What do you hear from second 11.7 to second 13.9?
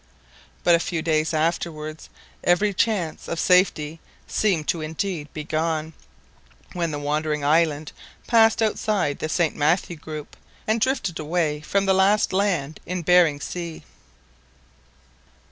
the last land in Behring Sea!